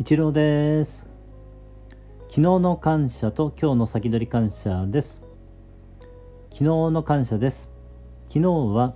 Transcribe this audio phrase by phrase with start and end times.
[0.00, 1.04] 一郎です。
[2.30, 5.22] 昨日の感謝と今日の先取り感謝です。
[6.44, 7.70] 昨日の感謝です。
[8.28, 8.94] 昨日は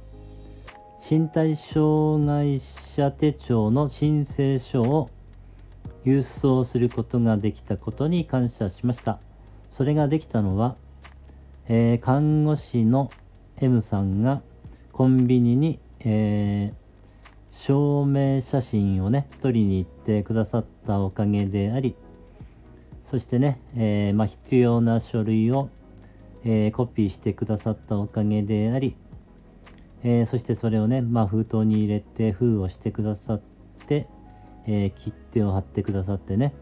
[1.06, 2.58] 身体障害
[2.96, 5.10] 者手帳の申請書を
[6.06, 9.20] 郵送することができたことに感謝しました。
[9.70, 10.74] それができたのは、
[11.68, 13.10] えー、看護師の
[13.60, 14.40] M さんが
[14.90, 16.83] コンビニに、えー
[17.54, 21.94] 証明写真をね撮りに行ってくださったおかげであり
[23.04, 25.68] そしてね、えー、まあ、必要な書類を、
[26.44, 28.96] えー、コピーしてくださったおかげであり、
[30.02, 33.40] えー、そしてそれをね、まあ、封筒に入れて封をしてくださっ
[33.86, 34.08] て、
[34.66, 36.54] え切手を貼ってくださってね、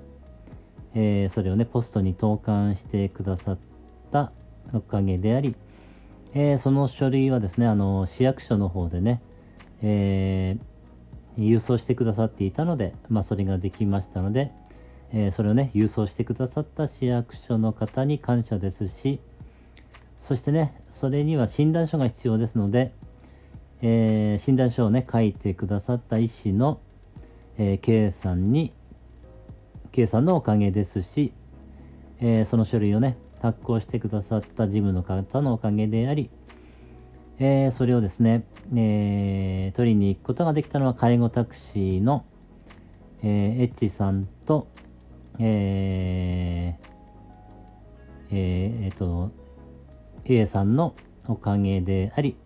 [0.94, 3.58] えそれをねポストに投函してくださっ
[4.10, 4.32] た
[4.74, 5.54] おかげであり、
[6.34, 9.22] えその書類はですねあの市役所の方でね、
[9.82, 10.71] えー
[11.38, 14.52] 郵送してくださっていたので、まあ、それができましたので、
[15.12, 19.20] えー、それをね、郵送してくださった市役所の方に感謝ですし、
[20.20, 22.92] そしてね、それには診断書が必要ですので、
[23.82, 26.80] えー、診断書をね、書いてくださった医師の、
[27.58, 28.72] えー、K さんに、
[29.90, 31.32] K さんのおかげですし、
[32.20, 36.30] えー、その書類をね、発行してくださった事務の方のおかげであり、
[37.44, 42.24] えー、それをですね、えー、取りに行くことができたのは介護タクシーの、
[43.20, 44.68] えー、エッチさんと、
[45.40, 46.92] えー、
[48.30, 49.32] えー、えー、と、
[50.24, 50.94] A さんの
[51.26, 52.36] おかげであり、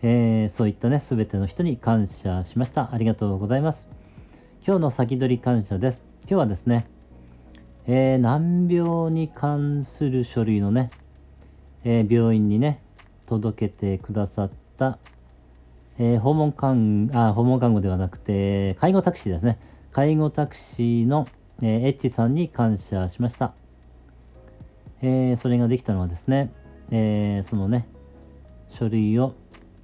[0.00, 2.94] えー、そういったね、すべての人に感謝しました。
[2.94, 3.86] ありがとうございます。
[4.66, 6.02] 今日の先取り感謝です。
[6.22, 6.86] 今日はですね、
[7.86, 10.88] えー、難病に関する書類のね、
[11.90, 12.82] えー、病院にね、
[13.24, 14.98] 届けてくださった、
[15.98, 19.58] えー、訪問看あ訪問看護ではなくて、介護タクシーですね。
[19.90, 21.26] 介護タクシーの、
[21.62, 23.54] えー、エッチさんに感謝しました。
[25.00, 26.52] えー、それができたのはですね、
[26.90, 27.88] え、そのね、
[28.68, 29.32] 書類を、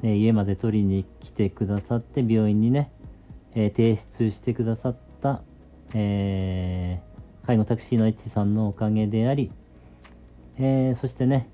[0.02, 2.90] え、家まで取りに来てくださって、病院にね、
[3.54, 5.40] え、提出してくださった、
[5.94, 7.00] え、
[7.46, 9.50] 介護タクシーのエッチさんのおかげであり、
[10.58, 11.48] え、そしてね、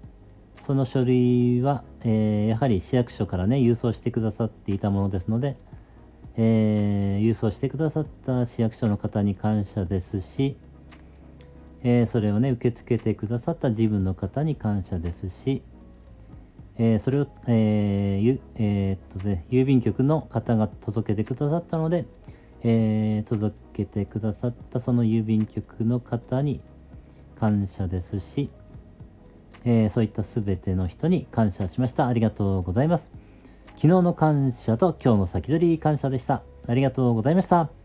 [0.62, 5.56] その書類は、えー、やはり市役所からね、郵送してくださっていたものですので、
[6.36, 10.56] えー、郵送してくださった市役所の方に感謝ですし、
[11.82, 15.62] えー、それをね、受け付けてくださった自分の方に感謝ですし、
[16.78, 22.06] え、それを、えーえ、っとね、郵便局の方が届けてくださったので、
[22.62, 26.60] え、届けてくださったその郵便局の方に
[27.38, 28.50] 感謝ですし、
[29.64, 32.06] えー、そういった全ての人に感謝しました。
[32.06, 33.10] ありがとうございます。
[33.76, 36.42] 昨日の感謝と今日の先取り感謝でした。
[36.66, 37.79] ありがとうございました。